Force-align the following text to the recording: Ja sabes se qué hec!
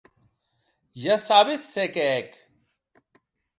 Ja 1.03 1.17
sabes 1.27 1.69
se 1.75 1.87
qué 1.99 2.09
hec! 2.17 2.35